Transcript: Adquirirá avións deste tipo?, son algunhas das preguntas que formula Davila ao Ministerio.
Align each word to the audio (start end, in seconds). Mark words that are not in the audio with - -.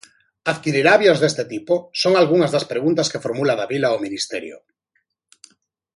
Adquirirá 0.51 0.91
avións 0.93 1.19
deste 1.21 1.43
tipo?, 1.53 1.73
son 2.01 2.13
algunhas 2.15 2.53
das 2.55 2.65
preguntas 2.71 3.09
que 3.11 3.23
formula 3.25 3.57
Davila 3.61 3.87
ao 3.89 4.03
Ministerio. 4.05 4.57